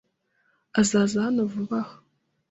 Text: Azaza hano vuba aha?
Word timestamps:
Azaza 0.79 1.17
hano 1.25 1.41
vuba 1.53 1.79
aha? 1.83 1.95